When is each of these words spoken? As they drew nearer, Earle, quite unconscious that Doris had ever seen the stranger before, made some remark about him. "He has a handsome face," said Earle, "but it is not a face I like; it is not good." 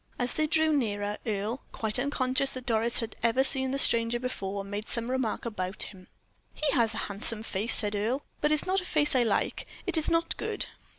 As 0.17 0.33
they 0.33 0.47
drew 0.47 0.75
nearer, 0.75 1.19
Earle, 1.27 1.61
quite 1.71 1.99
unconscious 1.99 2.53
that 2.53 2.65
Doris 2.65 2.97
had 3.01 3.15
ever 3.21 3.43
seen 3.43 3.69
the 3.69 3.77
stranger 3.77 4.19
before, 4.19 4.63
made 4.63 4.87
some 4.89 5.11
remark 5.11 5.45
about 5.45 5.83
him. 5.83 6.07
"He 6.55 6.71
has 6.71 6.95
a 6.95 7.05
handsome 7.05 7.43
face," 7.43 7.75
said 7.75 7.93
Earle, 7.93 8.23
"but 8.41 8.49
it 8.51 8.55
is 8.55 8.65
not 8.65 8.81
a 8.81 8.85
face 8.85 9.15
I 9.15 9.21
like; 9.21 9.67
it 9.85 9.99
is 9.99 10.09
not 10.09 10.35
good." 10.37 10.65